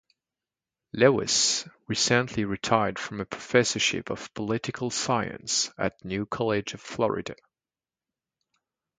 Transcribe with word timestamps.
Lewis 0.93 1.69
recently 1.85 2.43
retired 2.43 2.97
from 2.97 3.21
a 3.21 3.25
professorship 3.25 4.09
of 4.09 4.33
political 4.33 4.89
science 4.89 5.69
at 5.77 6.03
New 6.03 6.25
College 6.25 6.73
of 6.73 6.81
Florida. 6.81 7.35